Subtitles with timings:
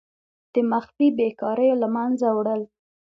[0.53, 2.61] د مخفي بیکاریو له منځه وړل.